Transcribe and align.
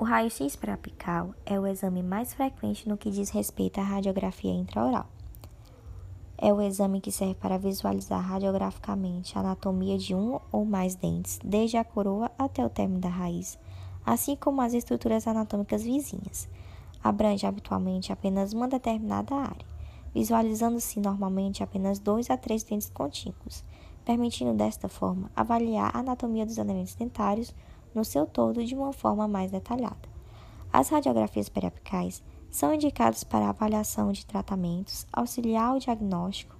O 0.00 0.02
raio-x 0.02 0.56
periapical 0.56 1.34
é 1.44 1.60
o 1.60 1.66
exame 1.66 2.02
mais 2.02 2.32
frequente 2.32 2.88
no 2.88 2.96
que 2.96 3.10
diz 3.10 3.28
respeito 3.28 3.80
à 3.80 3.82
radiografia 3.82 4.50
intraoral. 4.50 5.04
É 6.38 6.50
o 6.50 6.62
exame 6.62 7.02
que 7.02 7.12
serve 7.12 7.34
para 7.34 7.58
visualizar 7.58 8.18
radiograficamente 8.18 9.36
a 9.36 9.42
anatomia 9.42 9.98
de 9.98 10.14
um 10.14 10.40
ou 10.50 10.64
mais 10.64 10.94
dentes, 10.94 11.38
desde 11.44 11.76
a 11.76 11.84
coroa 11.84 12.30
até 12.38 12.64
o 12.64 12.70
término 12.70 12.98
da 12.98 13.10
raiz, 13.10 13.58
assim 14.02 14.34
como 14.36 14.62
as 14.62 14.72
estruturas 14.72 15.26
anatômicas 15.26 15.82
vizinhas. 15.82 16.48
Abrange 17.04 17.44
habitualmente 17.44 18.10
apenas 18.10 18.54
uma 18.54 18.68
determinada 18.68 19.34
área, 19.34 19.66
visualizando-se 20.14 20.98
normalmente 20.98 21.62
apenas 21.62 21.98
dois 21.98 22.30
a 22.30 22.38
três 22.38 22.62
dentes 22.62 22.88
contíguos, 22.88 23.62
permitindo 24.02 24.54
desta 24.54 24.88
forma 24.88 25.30
avaliar 25.36 25.94
a 25.94 25.98
anatomia 25.98 26.46
dos 26.46 26.56
elementos 26.56 26.94
dentários 26.94 27.54
no 27.94 28.04
seu 28.04 28.26
todo 28.26 28.64
de 28.64 28.74
uma 28.74 28.92
forma 28.92 29.26
mais 29.26 29.50
detalhada. 29.50 30.08
As 30.72 30.88
radiografias 30.88 31.48
periapicais 31.48 32.22
são 32.50 32.74
indicadas 32.74 33.24
para 33.24 33.48
avaliação 33.48 34.12
de 34.12 34.26
tratamentos, 34.26 35.06
auxiliar 35.12 35.74
o 35.74 35.78
diagnóstico 35.78 36.56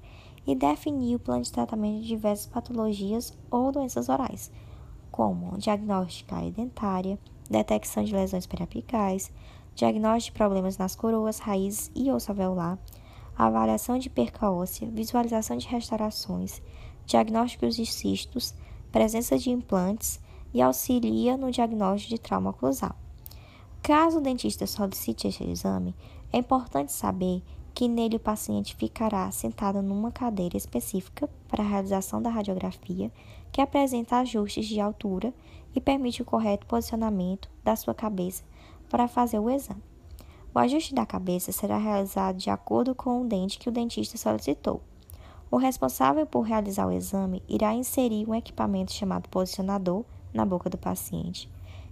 e 0.47 0.55
definir 0.55 1.16
o 1.16 1.21
plano 1.21 1.43
de 1.43 1.52
tratamento 1.52 2.02
de 2.02 2.09
diversas 2.09 2.47
patologias 2.47 3.37
ou 3.51 3.71
doenças 3.71 4.09
orais, 4.09 4.51
como 5.11 5.59
diagnóstica 5.59 6.37
dentária, 6.51 7.19
detecção 7.49 8.05
de 8.05 8.15
lesões 8.15 8.47
periapicais, 8.47 9.33
diagnóstico 9.74 10.35
de 10.35 10.38
problemas 10.38 10.79
nas 10.79 10.95
coroas, 10.95 11.38
raízes 11.38 11.91
e 11.95 12.10
osso 12.10 12.30
alveolar, 12.30 12.79
avaliação 13.37 13.99
de 13.99 14.10
perca 14.10 14.51
óssea, 14.51 14.88
visualização 14.91 15.57
de 15.57 15.66
restaurações, 15.66 16.62
diagnósticos 17.07 17.74
de 17.74 17.87
cistos, 17.87 18.55
presença 18.93 19.38
de 19.38 19.51
implantes, 19.51 20.21
e 20.52 20.60
auxilia 20.60 21.36
no 21.36 21.50
diagnóstico 21.50 22.14
de 22.14 22.20
trauma 22.20 22.50
oclusal. 22.50 22.95
Caso 23.82 24.18
o 24.18 24.20
dentista 24.20 24.66
solicite 24.66 25.28
este 25.28 25.45
exame, 25.45 25.95
é 26.32 26.38
importante 26.38 26.92
saber 26.92 27.42
que 27.74 27.88
nele 27.88 28.16
o 28.16 28.20
paciente 28.20 28.76
ficará 28.76 29.30
sentado 29.30 29.80
numa 29.80 30.10
cadeira 30.12 30.57
específica 30.57 31.29
para 31.48 31.62
a 31.62 31.66
realização 31.66 32.20
da 32.20 32.29
radiografia, 32.29 33.10
que 33.51 33.60
apresenta 33.60 34.18
ajustes 34.18 34.66
de 34.66 34.80
altura 34.80 35.32
e 35.74 35.80
permite 35.80 36.20
o 36.20 36.24
correto 36.24 36.66
posicionamento 36.66 37.48
da 37.64 37.74
sua 37.76 37.95
cabeça 37.95 38.45
para 38.88 39.09
fazer 39.09 39.38
o 39.38 39.48
exame. 39.48 39.82
O 40.52 40.59
ajuste 40.59 40.95
da 40.95 41.07
cabeça 41.07 41.52
será 41.52 41.79
realizado 41.79 42.37
de 42.37 42.51
acordo 42.51 42.95
com 42.95 43.23
o 43.23 43.26
dente 43.26 43.59
que 43.59 43.68
o 43.68 43.73
dentista 43.73 44.18
solicitou. 44.18 44.82
O 45.51 45.57
responsável 45.57 46.26
por 46.26 46.42
realizar 46.42 46.87
o 46.87 46.92
exame 46.92 47.42
irá 47.48 47.73
inserir 47.73 48.29
um 48.29 48.35
equipamento 48.35 48.92
chamado 48.92 49.29
posicionador 49.29 50.04
na 50.32 50.45
boca 50.45 50.70
do 50.70 50.78
paciente. 50.78 51.50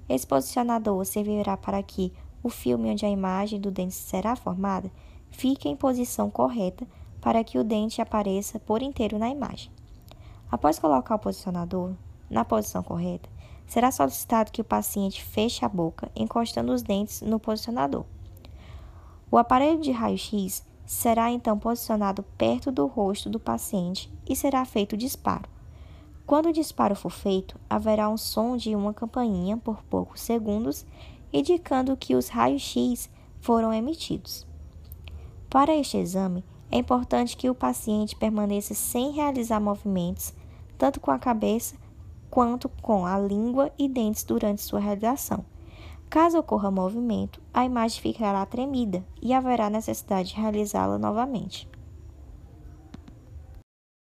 Esse 0.08 0.26
posicionador 0.26 1.04
servirá 1.04 1.56
para 1.56 1.82
que 1.82 2.12
o 2.42 2.48
filme 2.48 2.90
onde 2.90 3.04
a 3.04 3.10
imagem 3.10 3.60
do 3.60 3.70
dente 3.70 3.94
será 3.94 4.36
formada 4.36 4.90
fique 5.30 5.68
em 5.68 5.76
posição 5.76 6.30
correta 6.30 6.86
para 7.20 7.44
que 7.44 7.58
o 7.58 7.64
dente 7.64 8.00
apareça 8.00 8.58
por 8.58 8.82
inteiro 8.82 9.18
na 9.18 9.28
imagem. 9.28 9.70
Após 10.50 10.78
colocar 10.78 11.16
o 11.16 11.18
posicionador 11.18 11.92
na 12.30 12.44
posição 12.44 12.82
correta, 12.82 13.28
será 13.66 13.90
solicitado 13.90 14.50
que 14.50 14.62
o 14.62 14.64
paciente 14.64 15.22
feche 15.22 15.64
a 15.64 15.68
boca, 15.68 16.10
encostando 16.16 16.72
os 16.72 16.82
dentes 16.82 17.20
no 17.20 17.38
posicionador. 17.38 18.04
O 19.30 19.36
aparelho 19.36 19.80
de 19.80 19.90
raio-x 19.90 20.66
será 20.86 21.30
então 21.30 21.58
posicionado 21.58 22.22
perto 22.38 22.72
do 22.72 22.86
rosto 22.86 23.28
do 23.28 23.38
paciente 23.38 24.10
e 24.26 24.34
será 24.34 24.64
feito 24.64 24.94
o 24.94 24.96
disparo. 24.96 25.57
Quando 26.28 26.50
o 26.50 26.52
disparo 26.52 26.94
for 26.94 27.08
feito, 27.08 27.58
haverá 27.70 28.06
um 28.06 28.18
som 28.18 28.54
de 28.54 28.76
uma 28.76 28.92
campainha 28.92 29.56
por 29.56 29.82
poucos 29.84 30.20
segundos, 30.20 30.84
indicando 31.32 31.96
que 31.96 32.14
os 32.14 32.28
raios-x 32.28 33.08
foram 33.40 33.72
emitidos. 33.72 34.46
Para 35.48 35.74
este 35.74 35.96
exame, 35.96 36.44
é 36.70 36.76
importante 36.76 37.34
que 37.34 37.48
o 37.48 37.54
paciente 37.54 38.14
permaneça 38.14 38.74
sem 38.74 39.10
realizar 39.12 39.58
movimentos, 39.58 40.34
tanto 40.76 41.00
com 41.00 41.10
a 41.10 41.18
cabeça 41.18 41.76
quanto 42.28 42.68
com 42.82 43.06
a 43.06 43.18
língua 43.18 43.72
e 43.78 43.88
dentes 43.88 44.22
durante 44.22 44.60
sua 44.60 44.80
realização. 44.80 45.42
Caso 46.10 46.38
ocorra 46.38 46.70
movimento, 46.70 47.40
a 47.54 47.64
imagem 47.64 48.02
ficará 48.02 48.44
tremida 48.44 49.02
e 49.22 49.32
haverá 49.32 49.70
necessidade 49.70 50.28
de 50.28 50.34
realizá-la 50.38 50.98
novamente. 50.98 51.66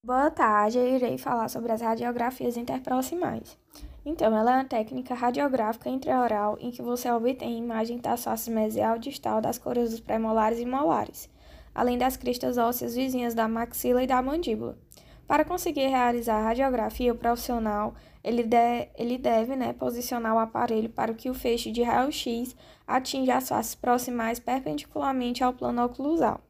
Boa 0.06 0.30
tarde, 0.30 0.78
eu 0.78 0.86
irei 0.86 1.18
falar 1.18 1.48
sobre 1.48 1.72
as 1.72 1.80
radiografias 1.80 2.58
interproximais. 2.58 3.58
Então, 4.06 4.36
ela 4.36 4.52
é 4.52 4.56
uma 4.58 4.66
técnica 4.66 5.16
radiográfica 5.16 5.90
intraoral 5.90 6.58
em 6.60 6.72
que 6.72 6.82
você 6.82 7.10
obtém 7.10 7.58
imagem 7.58 8.00
das 8.00 8.22
faces 8.22 8.50
mesial 8.50 9.00
distal 9.00 9.40
das 9.40 9.58
coroas 9.58 9.92
dos 9.92 10.02
pré-molares 10.02 10.60
e 10.60 10.66
molares, 10.66 11.30
além 11.74 11.98
das 11.98 12.18
cristas 12.18 12.58
ósseas 12.58 12.96
vizinhas 12.96 13.34
da 13.34 13.48
maxila 13.48 14.04
e 14.04 14.08
da 14.08 14.22
mandíbula. 14.22 14.78
Para 15.26 15.46
conseguir 15.46 15.88
realizar 15.88 16.36
a 16.36 16.48
radiografia, 16.48 17.14
o 17.14 17.18
profissional 17.18 17.94
ele, 18.22 18.44
de, 18.44 18.90
ele 18.98 19.18
deve 19.18 19.56
né, 19.56 19.72
posicionar 19.72 20.36
o 20.36 20.40
aparelho 20.40 20.90
para 20.90 21.14
que 21.14 21.30
o 21.30 21.34
feixe 21.34 21.72
de 21.72 21.82
raio-x 21.82 22.54
atinja 22.86 23.38
as 23.38 23.48
faces 23.48 23.74
proximais 23.74 24.38
perpendicularmente 24.38 25.46
ao 25.46 25.54
plano 25.54 25.82
oclusal. 25.86 26.42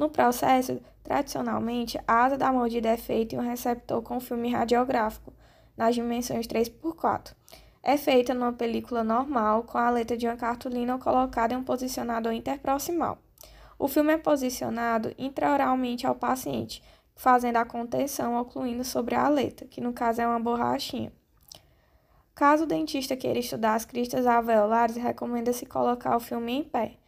No 0.00 0.08
processo, 0.08 0.80
tradicionalmente, 1.04 2.00
a 2.08 2.24
asa 2.24 2.38
da 2.38 2.50
mordida 2.50 2.88
é 2.88 2.96
feita 2.96 3.34
em 3.34 3.38
um 3.38 3.42
receptor 3.42 4.00
com 4.00 4.18
filme 4.18 4.50
radiográfico, 4.50 5.30
nas 5.76 5.94
dimensões 5.94 6.46
3x4. 6.46 7.34
É 7.82 7.98
feita 7.98 8.32
numa 8.32 8.54
película 8.54 9.04
normal, 9.04 9.64
com 9.64 9.76
a 9.76 9.90
letra 9.90 10.16
de 10.16 10.26
uma 10.26 10.38
cartolina 10.38 10.96
colocada 10.96 11.52
em 11.52 11.58
um 11.58 11.62
posicionador 11.62 12.32
interproximal. 12.32 13.18
O 13.78 13.86
filme 13.88 14.14
é 14.14 14.16
posicionado 14.16 15.12
intraoralmente 15.18 16.06
ao 16.06 16.14
paciente, 16.14 16.82
fazendo 17.14 17.58
a 17.58 17.66
contenção 17.66 18.40
ocluindo 18.40 18.84
sobre 18.84 19.14
a 19.14 19.26
aleta, 19.26 19.66
que 19.66 19.82
no 19.82 19.92
caso 19.92 20.22
é 20.22 20.26
uma 20.26 20.40
borrachinha. 20.40 21.12
Caso 22.34 22.64
o 22.64 22.66
dentista 22.66 23.14
queira 23.18 23.38
estudar 23.38 23.74
as 23.74 23.84
cristas 23.84 24.26
alveolares, 24.26 24.96
recomenda-se 24.96 25.66
colocar 25.66 26.16
o 26.16 26.20
filme 26.20 26.52
em 26.52 26.64
pé. 26.64 26.99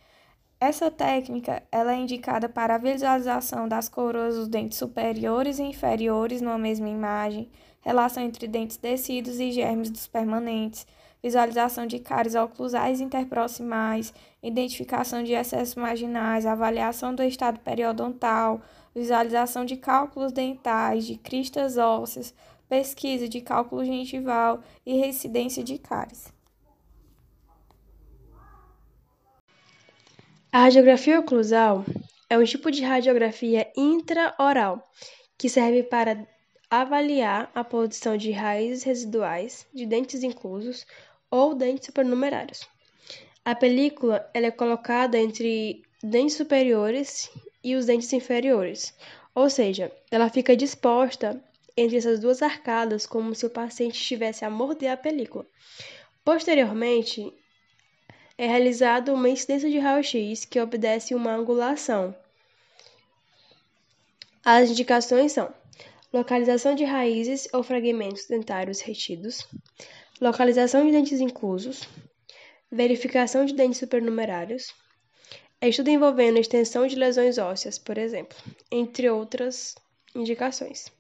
Essa 0.65 0.93
técnica 0.93 1.61
ela 1.73 1.93
é 1.93 1.97
indicada 1.97 2.49
para 2.49 2.77
a 2.77 2.78
visualização 2.78 3.67
das 3.67 3.89
coroas 3.89 4.37
dos 4.37 4.47
dentes 4.47 4.78
superiores 4.78 5.59
e 5.59 5.65
inferiores 5.65 6.41
numa 6.41 6.56
mesma 6.56 6.89
imagem, 6.89 7.50
relação 7.81 8.23
entre 8.23 8.47
dentes 8.47 8.77
descidos 8.77 9.41
e 9.41 9.50
germes 9.50 9.91
dos 9.91 10.06
permanentes, 10.06 10.87
visualização 11.21 11.84
de 11.84 11.99
cáries 11.99 12.37
oclusais 12.37 13.00
interproximais, 13.00 14.15
identificação 14.41 15.25
de 15.25 15.33
excessos 15.33 15.75
marginais, 15.75 16.47
avaliação 16.47 17.12
do 17.12 17.25
estado 17.25 17.59
periodontal, 17.59 18.61
visualização 18.94 19.65
de 19.65 19.77
cálculos 19.77 20.31
dentais, 20.31 21.05
de 21.05 21.17
cristas 21.17 21.77
ósseas, 21.77 22.33
pesquisa 22.69 23.29
de 23.29 23.41
cálculo 23.41 23.84
gengival 23.84 24.61
e 24.87 24.97
residência 24.97 25.65
de 25.65 25.77
cáries. 25.77 26.33
A 30.55 30.65
radiografia 30.65 31.19
oclusal 31.19 31.83
é 32.29 32.37
um 32.37 32.45
tipo 32.45 32.71
de 32.71 32.85
radiografia 32.85 33.73
intraoral 33.75 34.87
que 35.39 35.49
serve 35.49 35.83
para 35.83 36.29
avaliar 36.69 37.51
a 37.55 37.65
posição 37.65 38.19
de 38.19 38.33
raízes 38.33 38.83
residuais 38.83 39.67
de 39.73 39.87
dentes 39.87 40.23
inclusos 40.23 40.85
ou 41.31 41.55
dentes 41.55 41.87
supernumerários. 41.87 42.69
A 43.43 43.55
película 43.55 44.31
é 44.35 44.51
colocada 44.51 45.19
entre 45.19 45.85
dentes 46.03 46.37
superiores 46.37 47.31
e 47.65 47.75
os 47.75 47.87
dentes 47.87 48.12
inferiores, 48.12 48.95
ou 49.35 49.49
seja, 49.49 49.91
ela 50.11 50.29
fica 50.29 50.55
disposta 50.55 51.43
entre 51.75 51.97
essas 51.97 52.21
duas 52.21 52.43
arcadas 52.43 53.07
como 53.07 53.35
se 53.35 53.47
o 53.47 53.51
paciente 53.51 53.95
estivesse 53.95 54.45
a 54.45 54.51
morder 54.51 54.91
a 54.91 54.99
película. 54.99 55.47
Posteriormente, 56.23 57.33
é 58.37 58.47
realizada 58.47 59.12
uma 59.12 59.29
incidência 59.29 59.70
de 59.70 59.79
raio-x 59.79 60.44
que 60.44 60.61
obedece 60.61 61.14
uma 61.14 61.32
angulação. 61.32 62.14
As 64.44 64.70
indicações 64.70 65.32
são 65.32 65.52
localização 66.12 66.75
de 66.75 66.84
raízes 66.84 67.49
ou 67.52 67.62
fragmentos 67.62 68.26
dentários 68.26 68.81
retidos, 68.81 69.46
localização 70.20 70.84
de 70.84 70.93
dentes 70.93 71.20
inclusos, 71.20 71.88
verificação 72.70 73.44
de 73.44 73.55
dentes 73.55 73.79
supernumerários, 73.79 74.75
estudo 75.61 75.90
envolvendo 75.90 76.38
extensão 76.38 76.87
de 76.87 76.96
lesões 76.96 77.38
ósseas, 77.38 77.78
por 77.78 77.96
exemplo, 77.96 78.37
entre 78.70 79.08
outras 79.08 79.76
indicações. 80.14 80.90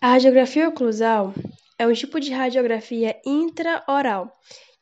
A 0.00 0.12
radiografia 0.12 0.68
oclusal 0.68 1.34
é 1.78 1.86
um 1.86 1.92
tipo 1.92 2.18
de 2.18 2.32
radiografia 2.32 3.20
intraoral 3.24 4.34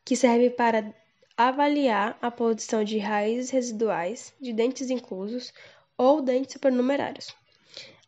que 0.09 0.17
serve 0.17 0.49
para 0.49 0.91
avaliar 1.37 2.17
a 2.23 2.31
posição 2.31 2.83
de 2.83 2.97
raízes 2.97 3.51
residuais 3.51 4.33
de 4.41 4.55
dentes 4.55 4.89
inclusos 4.89 5.53
ou 5.99 6.23
dentes 6.23 6.55
supernumerários. 6.55 7.37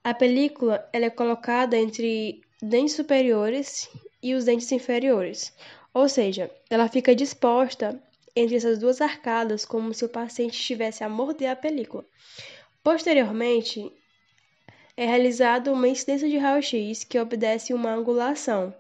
A 0.02 0.14
película 0.14 0.88
ela 0.94 1.04
é 1.04 1.10
colocada 1.10 1.76
entre 1.76 2.40
dentes 2.62 2.94
superiores 2.94 3.90
e 4.22 4.32
os 4.32 4.46
dentes 4.46 4.72
inferiores, 4.72 5.54
ou 5.92 6.08
seja, 6.08 6.50
ela 6.70 6.88
fica 6.88 7.14
disposta 7.14 8.02
entre 8.34 8.56
essas 8.56 8.78
duas 8.78 9.02
arcadas 9.02 9.66
como 9.66 9.92
se 9.92 10.02
o 10.02 10.08
paciente 10.08 10.54
estivesse 10.54 11.04
a 11.04 11.08
morder 11.10 11.50
a 11.50 11.56
película. 11.56 12.06
Posteriormente, 12.82 13.92
é 14.96 15.04
realizada 15.04 15.70
uma 15.70 15.86
incidência 15.86 16.30
de 16.30 16.38
raio-x 16.38 17.04
que 17.04 17.18
obedece 17.18 17.74
uma 17.74 17.92
angulação. 17.92 18.74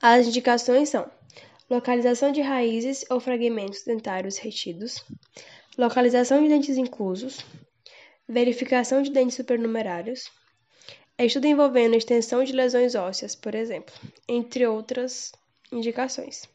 As 0.00 0.28
indicações 0.28 0.90
são 0.90 1.10
localização 1.68 2.30
de 2.30 2.40
raízes 2.40 3.04
ou 3.10 3.18
fragmentos 3.18 3.82
dentários 3.82 4.38
retidos, 4.38 5.04
localização 5.76 6.40
de 6.40 6.48
dentes 6.48 6.76
inclusos, 6.76 7.44
verificação 8.28 9.02
de 9.02 9.10
dentes 9.10 9.34
supernumerários, 9.34 10.30
estudo 11.18 11.46
envolvendo 11.46 11.96
extensão 11.96 12.44
de 12.44 12.52
lesões 12.52 12.94
ósseas, 12.94 13.34
por 13.34 13.56
exemplo, 13.56 13.92
entre 14.28 14.64
outras 14.66 15.32
indicações. 15.72 16.48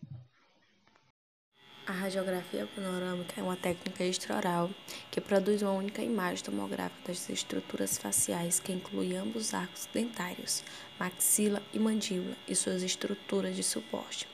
A 1.85 1.91
radiografia 1.91 2.65
panorâmica 2.73 3.41
é 3.41 3.43
uma 3.43 3.57
técnica 3.57 4.05
extraoral 4.05 4.69
que 5.11 5.19
produz 5.19 5.61
uma 5.61 5.73
única 5.73 6.01
imagem 6.01 6.41
tomográfica 6.41 7.09
das 7.09 7.29
estruturas 7.29 7.97
faciais 7.97 8.57
que 8.57 8.71
inclui 8.71 9.17
ambos 9.17 9.47
os 9.47 9.53
arcos 9.53 9.89
dentários, 9.93 10.63
maxila 10.97 11.61
e 11.73 11.79
mandíbula 11.79 12.37
e 12.47 12.55
suas 12.55 12.83
estruturas 12.83 13.53
de 13.57 13.63
suporte. 13.63 14.25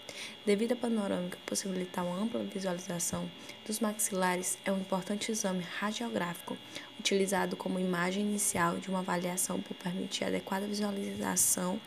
Devido 0.46 0.74
à 0.74 0.76
panorâmica 0.76 1.40
possibilitar 1.44 2.06
uma 2.06 2.22
ampla 2.22 2.44
visualização 2.44 3.28
dos 3.66 3.80
maxilares, 3.80 4.60
é 4.64 4.72
um 4.72 4.82
importante 4.82 5.32
exame 5.32 5.66
radiográfico 5.80 6.56
utilizado 7.00 7.58
como 7.58 7.80
imagem 7.80 8.26
inicial 8.26 8.78
de 8.78 8.90
uma 8.90 9.00
avaliação 9.00 9.60
por 9.60 9.74
permitir 9.74 10.26
adequada 10.26 10.68
visualização 10.68 11.82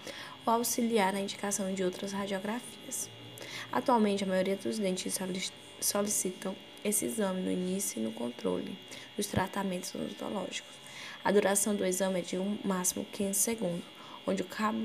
ou 0.45 0.55
auxiliar 0.55 1.13
na 1.13 1.21
indicação 1.21 1.73
de 1.73 1.85
outras 1.85 2.11
radiografias. 2.11 3.12
Atualmente, 3.71 4.25
a 4.25 4.27
maioria 4.27 4.57
dos 4.57 4.79
dentistas 4.79 5.53
solicitam 5.81 6.57
esse 6.85 7.05
exame 7.05 7.41
no 7.41 7.51
início 7.51 8.01
e 8.01 8.03
no 8.03 8.13
controle 8.13 8.77
dos 9.17 9.27
tratamentos 9.27 9.95
odontológicos. 9.95 10.73
A 11.25 11.31
duração 11.31 11.75
do 11.77 11.85
exame 11.85 12.19
é 12.19 12.23
de 12.23 12.39
um 12.39 12.59
máximo 12.65 13.07
15 13.13 13.39
segundos, 13.39 13.85
onde 14.27 14.43
o 14.43 14.47
cabo 14.47 14.79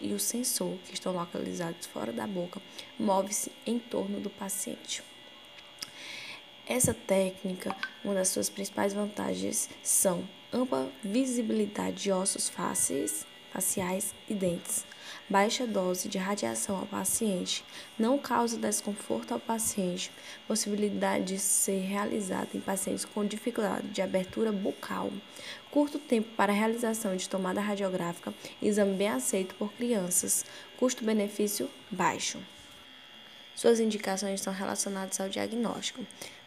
e 0.00 0.12
o 0.12 0.18
sensor, 0.18 0.76
que 0.86 0.94
estão 0.94 1.12
localizados 1.12 1.86
fora 1.86 2.12
da 2.12 2.26
boca, 2.26 2.60
move-se 2.98 3.50
em 3.66 3.78
torno 3.78 4.20
do 4.20 4.30
paciente. 4.30 5.02
Essa 6.66 6.92
técnica, 6.92 7.76
uma 8.04 8.14
das 8.14 8.28
suas 8.28 8.50
principais 8.50 8.92
vantagens 8.92 9.70
são 9.82 10.28
ampla 10.52 10.90
visibilidade 11.02 12.02
de 12.02 12.12
ossos 12.12 12.48
fáceis, 12.48 13.26
faciais 13.56 14.14
e 14.28 14.34
dentes. 14.34 14.84
Baixa 15.30 15.66
dose 15.66 16.08
de 16.08 16.18
radiação 16.18 16.76
ao 16.76 16.86
paciente 16.86 17.64
não 17.98 18.18
causa 18.18 18.58
desconforto 18.58 19.32
ao 19.32 19.40
paciente, 19.40 20.10
possibilidade 20.46 21.24
de 21.24 21.38
ser 21.38 21.80
realizada 21.80 22.48
em 22.54 22.60
pacientes 22.60 23.06
com 23.06 23.24
dificuldade 23.24 23.88
de 23.88 24.02
abertura 24.02 24.52
bucal, 24.52 25.10
curto 25.70 25.98
tempo 25.98 26.28
para 26.36 26.52
realização 26.52 27.16
de 27.16 27.28
tomada 27.28 27.60
radiográfica, 27.60 28.34
exame 28.60 28.94
bem 28.94 29.08
aceito 29.08 29.54
por 29.54 29.72
crianças, 29.72 30.44
custo-benefício 30.78 31.70
baixo. 31.90 32.38
Suas 33.54 33.80
indicações 33.80 34.40
estão 34.40 34.52
relacionadas 34.52 35.18
ao 35.18 35.30
diagnóstico 35.30 36.04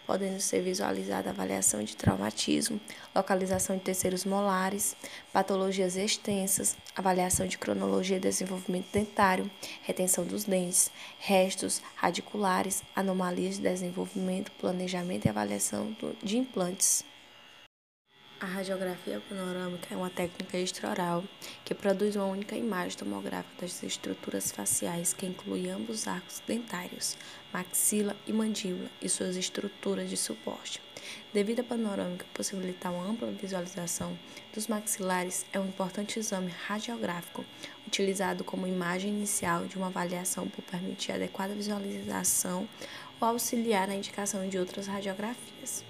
podendo 0.10 0.40
ser 0.40 0.64
visualizada 0.64 1.30
avaliação 1.30 1.84
de 1.84 1.96
traumatismo, 1.96 2.82
localização 3.16 3.78
de 3.78 3.84
terceiros 3.84 4.26
molares, 4.26 4.96
patologias 5.32 5.96
extensas, 5.96 6.76
avaliação 6.96 7.46
de 7.46 7.60
cronologia 7.60 8.18
e 8.18 8.20
desenvolvimento 8.20 8.88
dentário, 8.92 9.48
retenção 9.84 10.26
dos 10.26 10.46
dentes, 10.46 10.90
restos 11.20 11.80
radiculares, 11.96 12.82
anomalias 12.96 13.58
de 13.58 13.62
desenvolvimento, 13.62 14.52
planejamento 14.54 15.26
e 15.26 15.30
avaliação 15.30 15.96
de 16.24 16.40
implantes. 16.40 17.06
A 18.42 18.46
radiografia 18.46 19.22
panorâmica 19.28 19.94
é 19.94 19.98
uma 19.98 20.10
técnica 20.10 20.58
extraoral 20.58 21.26
que 21.66 21.76
produz 21.76 22.16
uma 22.16 22.24
única 22.26 22.56
imagem 22.56 22.98
tomográfica 22.98 23.60
das 23.60 23.84
estruturas 23.84 24.50
faciais 24.50 25.12
que 25.12 25.26
inclui 25.26 25.70
ambos 25.70 26.00
os 26.00 26.08
arcos 26.08 26.42
dentários, 26.48 27.18
maxila 27.52 28.16
e 28.26 28.32
mandíbula 28.32 28.90
e 29.02 29.10
suas 29.10 29.36
estruturas 29.36 30.10
de 30.10 30.16
suporte. 30.16 30.82
Devido 31.34 31.60
à 31.60 31.64
panorâmica 31.66 32.26
possibilitar 32.34 32.94
uma 32.94 33.06
ampla 33.06 33.30
visualização 33.30 34.18
dos 34.54 34.68
maxilares, 34.68 35.46
é 35.52 35.60
um 35.60 35.68
importante 35.68 36.18
exame 36.18 36.54
radiográfico 36.66 37.44
utilizado 37.86 38.46
como 38.46 38.66
imagem 38.66 39.12
inicial 39.12 39.66
de 39.66 39.76
uma 39.76 39.88
avaliação 39.88 40.48
por 40.48 40.64
permitir 40.64 41.12
adequada 41.12 41.54
visualização 41.54 42.70
ou 43.20 43.28
auxiliar 43.28 43.86
na 43.86 43.96
indicação 43.96 44.48
de 44.48 44.58
outras 44.58 44.88
radiografias. 44.88 45.84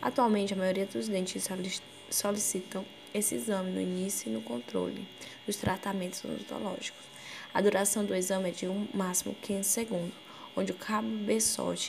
Atualmente, 0.00 0.52
a 0.52 0.56
maioria 0.56 0.86
dos 0.86 1.08
dentistas 1.08 1.80
solicitam 2.10 2.84
esse 3.12 3.34
exame 3.34 3.70
no 3.70 3.80
início 3.80 4.28
e 4.28 4.32
no 4.32 4.42
controle 4.42 5.06
dos 5.46 5.56
tratamentos 5.56 6.24
odontológicos. 6.24 7.04
A 7.52 7.60
duração 7.60 8.04
do 8.04 8.14
exame 8.14 8.48
é 8.48 8.52
de 8.52 8.66
um 8.66 8.88
máximo 8.92 9.34
15 9.40 9.68
segundos, 9.68 10.14
onde 10.56 10.72
o 10.72 10.74
cabo 10.74 11.08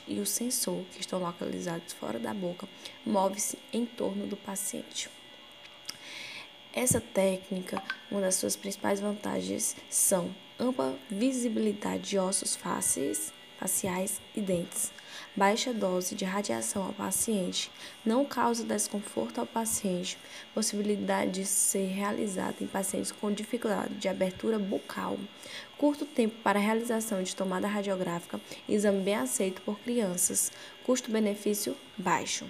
e 0.07 0.19
o 0.19 0.25
sensor, 0.25 0.83
que 0.94 1.01
estão 1.01 1.19
localizados 1.19 1.94
fora 1.94 2.19
da 2.19 2.33
boca, 2.33 2.68
move-se 3.06 3.57
em 3.74 3.86
torno 3.86 4.27
do 4.27 4.38
paciente. 4.38 5.09
Essa 6.74 7.00
técnica, 7.00 7.81
uma 8.12 8.21
das 8.21 8.36
suas 8.36 8.56
principais 8.56 9.00
vantagens 9.00 9.75
são 9.89 10.36
ampla 10.59 10.98
visibilidade 11.09 12.09
de 12.09 12.19
ossos 12.19 12.56
fáceis, 12.56 13.31
faciais 13.60 14.22
e 14.36 14.42
dentes. 14.42 14.92
Baixa 15.36 15.74
dose 15.74 16.16
de 16.16 16.25
radiação 16.25 16.84
ao 16.84 16.94
paciente 16.94 17.72
não 18.06 18.25
causa 18.25 18.63
desconforto 18.63 19.40
ao 19.40 19.46
paciente, 19.46 20.18
possibilidade 20.54 21.31
de 21.31 21.46
ser 21.46 21.88
realizada 21.88 22.56
em 22.62 22.68
pacientes 22.68 23.12
com 23.12 23.31
dificuldade 23.31 23.96
de 23.96 24.07
abertura 24.07 24.57
bucal, 24.57 25.18
curto 25.78 26.06
tempo 26.06 26.36
para 26.44 26.60
realização 26.60 27.22
de 27.22 27.36
tomada 27.36 27.68
radiográfica, 27.68 28.40
exame 28.68 29.02
bem 29.02 29.16
aceito 29.16 29.62
por 29.62 29.80
crianças, 29.80 30.51
custo-benefício 30.86 31.75
baixo. 31.98 32.46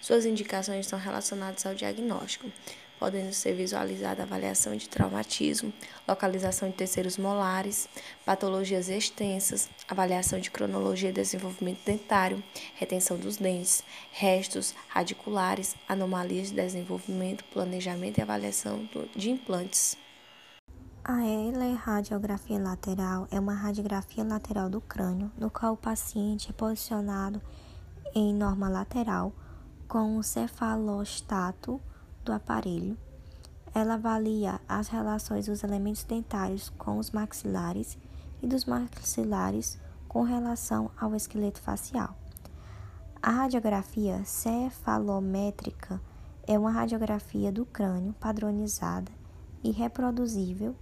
Suas 0.00 0.26
indicações 0.26 0.84
estão 0.84 0.98
relacionadas 0.98 1.64
ao 1.64 1.74
diagnóstico 1.74 2.50
podendo 3.04 3.34
ser 3.34 3.54
visualizada 3.54 4.22
avaliação 4.22 4.74
de 4.74 4.88
traumatismo, 4.88 5.70
localização 6.08 6.70
de 6.70 6.74
terceiros 6.74 7.18
molares, 7.18 7.86
patologias 8.24 8.88
extensas, 8.88 9.68
avaliação 9.86 10.40
de 10.40 10.50
cronologia 10.50 11.10
e 11.10 11.12
desenvolvimento 11.12 11.84
dentário, 11.84 12.42
retenção 12.76 13.18
dos 13.18 13.36
dentes, 13.36 13.84
restos 14.10 14.74
radiculares, 14.88 15.76
anomalias 15.86 16.48
de 16.48 16.54
desenvolvimento, 16.54 17.44
planejamento 17.52 18.16
e 18.16 18.22
avaliação 18.22 18.88
de 19.14 19.30
implantes. 19.30 19.98
A 21.04 21.26
eleradiografia 21.26 22.58
lateral 22.58 23.28
é 23.30 23.38
uma 23.38 23.52
radiografia 23.52 24.24
lateral 24.24 24.70
do 24.70 24.80
crânio, 24.80 25.30
no 25.36 25.50
qual 25.50 25.74
o 25.74 25.76
paciente 25.76 26.48
é 26.48 26.54
posicionado 26.54 27.42
em 28.14 28.32
norma 28.32 28.70
lateral 28.70 29.30
com 29.86 30.16
o 30.16 30.22
cefalostato 30.22 31.78
do 32.24 32.32
aparelho. 32.32 32.96
Ela 33.74 33.94
avalia 33.94 34.60
as 34.68 34.88
relações 34.88 35.46
dos 35.46 35.62
elementos 35.62 36.04
dentários 36.04 36.70
com 36.70 36.98
os 36.98 37.10
maxilares 37.10 37.98
e 38.42 38.46
dos 38.46 38.64
maxilares 38.64 39.78
com 40.08 40.22
relação 40.22 40.90
ao 40.98 41.14
esqueleto 41.14 41.60
facial. 41.60 42.16
A 43.20 43.30
radiografia 43.30 44.22
cefalométrica 44.24 46.00
é 46.46 46.58
uma 46.58 46.70
radiografia 46.70 47.50
do 47.50 47.64
crânio 47.64 48.14
padronizada 48.20 49.10
e 49.62 49.70
reproduzível. 49.70 50.76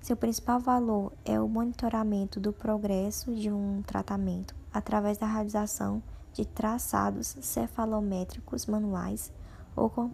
Seu 0.00 0.16
principal 0.16 0.60
valor 0.60 1.12
é 1.24 1.40
o 1.40 1.48
monitoramento 1.48 2.38
do 2.38 2.52
progresso 2.52 3.34
de 3.34 3.50
um 3.50 3.82
tratamento 3.82 4.54
através 4.72 5.18
da 5.18 5.26
realização 5.26 6.02
de 6.32 6.46
traçados 6.46 7.36
cefalométricos 7.40 8.64
manuais 8.64 9.32
ou 9.78 10.10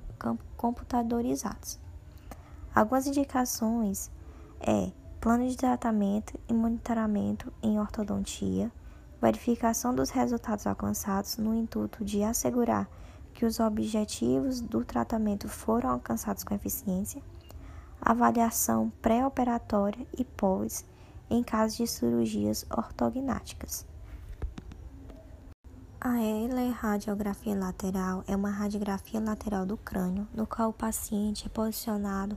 computadorizados. 0.56 1.78
Algumas 2.74 3.06
indicações 3.06 4.10
é 4.60 4.92
plano 5.20 5.48
de 5.48 5.56
tratamento 5.56 6.38
e 6.48 6.52
monitoramento 6.52 7.52
em 7.62 7.78
ortodontia, 7.78 8.70
verificação 9.20 9.94
dos 9.94 10.10
resultados 10.10 10.66
alcançados 10.66 11.38
no 11.38 11.54
intuito 11.54 12.04
de 12.04 12.22
assegurar 12.22 12.88
que 13.32 13.46
os 13.46 13.58
objetivos 13.58 14.60
do 14.60 14.84
tratamento 14.84 15.48
foram 15.48 15.90
alcançados 15.90 16.44
com 16.44 16.54
eficiência, 16.54 17.22
avaliação 18.00 18.92
pré-operatória 19.00 20.06
e 20.16 20.24
pós 20.24 20.84
em 21.30 21.42
caso 21.42 21.78
de 21.78 21.86
cirurgias 21.86 22.66
ortognáticas. 22.70 23.86
A 26.06 26.20
eleradiografia 26.22 27.56
lateral 27.56 28.22
é 28.28 28.36
uma 28.36 28.50
radiografia 28.50 29.18
lateral 29.18 29.64
do 29.64 29.78
crânio, 29.78 30.28
no 30.34 30.46
qual 30.46 30.68
o 30.68 30.72
paciente 30.74 31.46
é 31.46 31.48
posicionado 31.48 32.36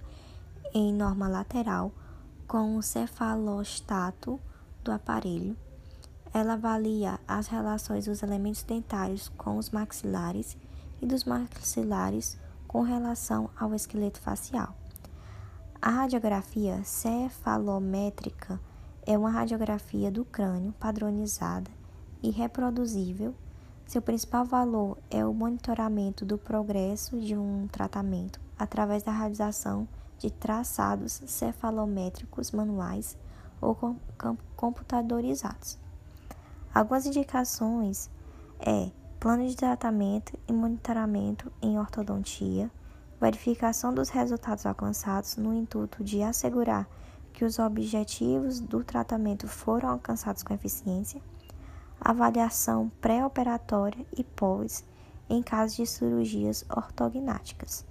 em 0.74 0.94
norma 0.94 1.28
lateral 1.28 1.92
com 2.48 2.78
o 2.78 2.82
cefalostato 2.82 4.40
do 4.82 4.90
aparelho. 4.90 5.58
Ela 6.34 6.54
avalia 6.54 7.20
as 7.28 7.48
relações 7.48 8.06
dos 8.06 8.24
elementos 8.24 8.64
dentários 8.64 9.28
com 9.28 9.58
os 9.58 9.70
maxilares 9.70 10.56
e 11.02 11.06
dos 11.06 11.26
maxilares 11.26 12.40
com 12.70 12.84
relação 12.84 13.50
ao 13.60 13.76
esqueleto 13.76 14.22
facial. 14.22 14.74
A 15.82 15.90
radiografia 15.90 16.82
cefalométrica 16.86 18.62
é 19.06 19.18
uma 19.18 19.30
radiografia 19.30 20.10
do 20.10 20.24
crânio 20.24 20.72
padronizada 20.80 21.70
e 22.24 22.30
reproduzível. 22.32 23.36
Seu 23.88 24.02
principal 24.02 24.44
valor 24.44 24.98
é 25.10 25.26
o 25.26 25.34
monitoramento 25.34 26.26
do 26.26 26.38
progresso 26.38 27.18
de 27.22 27.38
um 27.38 27.70
tratamento 27.70 28.38
através 28.60 29.02
da 29.02 29.14
realização 29.14 29.88
de 30.20 30.30
traçados 30.30 31.22
cefalométricos 31.26 32.52
manuais 32.52 33.18
ou 33.62 33.78
computadorizados. 34.58 35.80
Algumas 36.76 37.06
indicações 37.06 38.10
é 38.60 38.92
plano 39.22 39.48
de 39.48 39.56
tratamento 39.56 40.38
e 40.50 40.52
monitoramento 40.52 41.50
em 41.62 41.80
ortodontia, 41.80 42.70
verificação 43.22 43.94
dos 43.94 44.10
resultados 44.10 44.66
alcançados 44.66 45.38
no 45.38 45.54
intuito 45.54 46.04
de 46.04 46.22
assegurar 46.22 46.90
que 47.32 47.46
os 47.46 47.58
objetivos 47.58 48.60
do 48.60 48.84
tratamento 48.84 49.48
foram 49.48 49.92
alcançados 49.92 50.44
com 50.44 50.54
eficiência, 50.54 51.22
avaliação 52.00 52.92
pré-operatória 53.02 54.06
e 54.18 54.24
pós 54.24 54.86
em 55.30 55.42
caso 55.42 55.78
de 55.78 55.86
cirurgias 55.86 56.66
ortognáticas. 56.70 57.86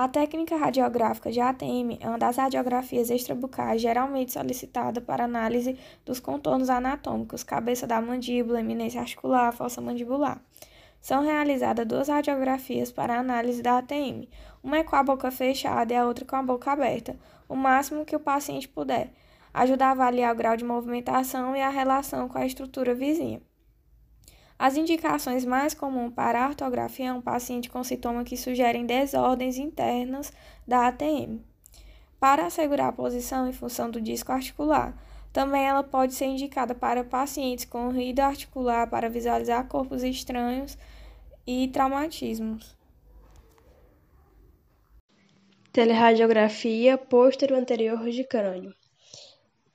A 0.00 0.06
técnica 0.06 0.56
radiográfica 0.56 1.32
de 1.32 1.40
ATM 1.40 1.98
é 2.00 2.08
uma 2.08 2.18
das 2.18 2.36
radiografias 2.36 3.10
extrabucais 3.10 3.82
geralmente 3.82 4.32
solicitada 4.32 5.00
para 5.00 5.24
análise 5.24 5.76
dos 6.04 6.20
contornos 6.20 6.70
anatômicos, 6.70 7.42
cabeça 7.42 7.84
da 7.84 8.00
mandíbula, 8.00 8.60
eminência 8.60 9.00
articular, 9.00 9.50
fossa 9.50 9.80
mandibular. 9.80 10.40
São 11.00 11.24
realizadas 11.24 11.84
duas 11.84 12.08
radiografias 12.08 12.92
para 12.92 13.18
análise 13.18 13.60
da 13.60 13.78
ATM. 13.78 14.28
Uma 14.62 14.78
é 14.78 14.84
com 14.84 14.94
a 14.94 15.02
boca 15.02 15.32
fechada 15.32 15.92
e 15.92 15.96
a 15.96 16.06
outra 16.06 16.24
com 16.24 16.36
a 16.36 16.42
boca 16.44 16.70
aberta, 16.70 17.16
o 17.48 17.56
máximo 17.56 18.04
que 18.04 18.14
o 18.14 18.20
paciente 18.20 18.68
puder. 18.68 19.12
Ajuda 19.52 19.86
a 19.86 19.90
avaliar 19.90 20.34
o 20.34 20.36
grau 20.36 20.56
de 20.56 20.64
movimentação 20.64 21.56
e 21.56 21.60
a 21.60 21.68
relação 21.68 22.28
com 22.28 22.38
a 22.38 22.46
estrutura 22.46 22.94
vizinha. 22.94 23.40
As 24.58 24.76
indicações 24.76 25.44
mais 25.44 25.72
comuns 25.72 26.12
para 26.12 26.44
a 26.44 26.48
ortografia 26.48 27.10
é 27.10 27.12
um 27.12 27.22
paciente 27.22 27.70
com 27.70 27.84
sintomas 27.84 28.28
que 28.28 28.36
sugerem 28.36 28.84
desordens 28.84 29.56
internas 29.56 30.32
da 30.66 30.88
ATM. 30.88 31.40
Para 32.18 32.46
assegurar 32.46 32.88
a 32.88 32.92
posição 32.92 33.48
e 33.48 33.52
função 33.52 33.88
do 33.88 34.00
disco 34.00 34.32
articular, 34.32 34.96
também 35.32 35.64
ela 35.64 35.84
pode 35.84 36.14
ser 36.14 36.24
indicada 36.24 36.74
para 36.74 37.04
pacientes 37.04 37.64
com 37.64 37.90
ruído 37.90 38.18
articular 38.18 38.88
para 38.88 39.08
visualizar 39.08 39.68
corpos 39.68 40.02
estranhos 40.02 40.76
e 41.46 41.68
traumatismos. 41.68 42.76
Teleradiografia 45.72 46.98
pôstero 46.98 47.54
anterior 47.54 48.10
de 48.10 48.24
crânio. 48.24 48.74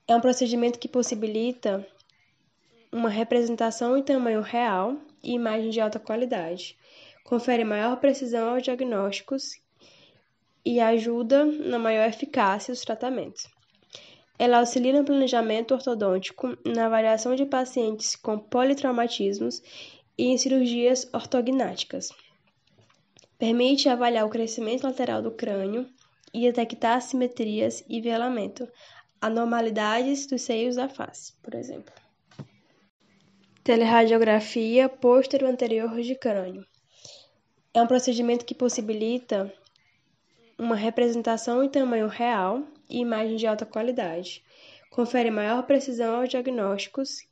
É 0.08 0.16
um 0.16 0.22
procedimento 0.22 0.80
que 0.80 0.88
possibilita 0.88 1.86
uma 2.92 3.10
representação 3.10 3.98
em 3.98 4.04
tamanho 4.04 4.42
real 4.42 4.98
e 5.24 5.34
imagem 5.34 5.70
de 5.70 5.80
alta 5.80 6.00
qualidade. 6.00 6.78
Confere 7.24 7.64
maior 7.64 7.98
precisão 7.98 8.54
aos 8.54 8.64
diagnósticos 8.64 9.62
e 10.66 10.80
ajuda 10.80 11.46
na 11.46 11.80
maior 11.80 12.08
eficácia 12.08 12.74
dos 12.74 12.82
tratamentos. 12.82 13.48
Ela 14.38 14.60
auxilia 14.60 14.92
no 14.92 15.06
planejamento 15.06 15.74
ortodôntico, 15.74 16.58
na 16.66 16.88
avaliação 16.88 17.36
de 17.36 17.46
pacientes 17.46 18.16
com 18.16 18.38
politraumatismos 18.38 19.62
e 20.18 20.26
em 20.26 20.38
cirurgias 20.38 21.08
ortognáticas. 21.14 22.10
Permite 23.40 23.88
avaliar 23.88 24.26
o 24.26 24.30
crescimento 24.30 24.84
lateral 24.84 25.22
do 25.22 25.32
crânio 25.32 25.88
e 26.34 26.42
detectar 26.42 26.98
assimetrias 26.98 27.84
e 27.88 28.02
velamento, 28.02 28.68
anormalidades 29.24 30.26
dos 30.28 30.42
seios 30.42 30.76
da 30.76 30.90
face, 30.90 31.32
por 31.42 31.56
exemplo. 31.56 31.94
Teleradiografia 33.64 34.90
pôstero 34.90 35.48
anterior 35.48 36.02
de 36.02 36.14
crânio. 36.14 36.66
É 37.74 37.82
um 37.82 37.88
procedimento 37.88 38.44
que 38.44 38.54
possibilita 38.54 39.52
uma 40.60 40.76
representação 40.76 41.64
em 41.64 41.70
tamanho 41.70 42.08
real 42.08 42.64
e 42.90 43.00
imagem 43.00 43.38
de 43.38 43.48
alta 43.48 43.66
qualidade. 43.66 44.44
Confere 44.92 45.32
maior 45.32 45.64
precisão 45.64 46.18
aos 46.18 46.28
diagnósticos 46.28 47.26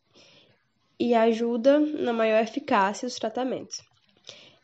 e 0.97 1.13
ajuda 1.13 1.77
na 1.77 2.13
maior 2.13 2.41
eficácia 2.41 3.05
dos 3.05 3.17
tratamentos. 3.17 3.81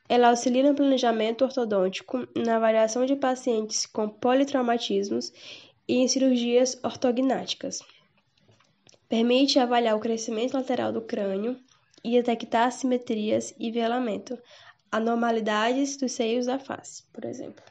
Ela 0.07 0.29
auxilia 0.29 0.63
no 0.63 0.73
planejamento 0.73 1.43
ortodôntico, 1.43 2.25
na 2.33 2.55
avaliação 2.55 3.05
de 3.05 3.17
pacientes 3.17 3.85
com 3.85 4.07
politraumatismos 4.07 5.33
e 5.87 5.95
em 5.95 6.07
cirurgias 6.07 6.77
ortognáticas. 6.83 7.79
Permite 9.07 9.59
avaliar 9.59 9.95
o 9.95 9.99
crescimento 9.99 10.53
lateral 10.53 10.91
do 10.91 11.01
crânio 11.01 11.57
e 12.03 12.11
detectar 12.11 12.67
assimetrias 12.67 13.53
e 13.57 13.71
velamento, 13.71 14.37
anormalidades 14.91 15.97
dos 15.97 16.11
seios 16.11 16.45
da 16.45 16.59
face, 16.59 17.03
por 17.13 17.25
exemplo. 17.25 17.63